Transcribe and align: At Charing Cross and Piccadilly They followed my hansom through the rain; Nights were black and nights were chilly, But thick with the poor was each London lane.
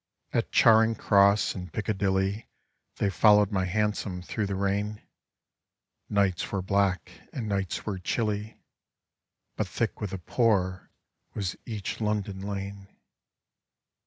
At 0.33 0.51
Charing 0.51 0.95
Cross 0.95 1.53
and 1.53 1.71
Piccadilly 1.71 2.49
They 2.95 3.11
followed 3.11 3.51
my 3.51 3.65
hansom 3.65 4.23
through 4.23 4.47
the 4.47 4.55
rain; 4.55 5.03
Nights 6.09 6.51
were 6.51 6.63
black 6.63 7.11
and 7.31 7.47
nights 7.47 7.85
were 7.85 7.99
chilly, 7.99 8.57
But 9.55 9.67
thick 9.67 10.01
with 10.01 10.09
the 10.09 10.17
poor 10.17 10.89
was 11.35 11.55
each 11.67 12.01
London 12.01 12.39
lane. 12.41 12.87